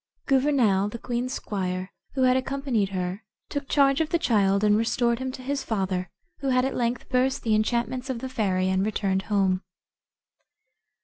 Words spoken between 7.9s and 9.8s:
of the fairy, and returned home.